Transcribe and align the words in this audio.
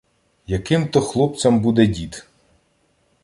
Яким 0.47 0.87
то 0.89 1.01
хлопцям 1.01 1.61
буде 1.61 1.87
дід. 1.87 2.27